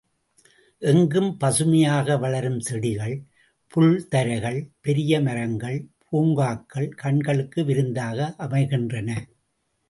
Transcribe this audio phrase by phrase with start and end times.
[0.81, 3.13] எங்கும் பசுமையாக வளரும் செடிகள்,
[3.67, 5.77] புல் தரைகள், பெரிய மரங்கள்,
[6.09, 8.33] பூங்காக்கள் கண்களுக்கு விருந்தாக
[8.37, 9.09] அமைகின்றன.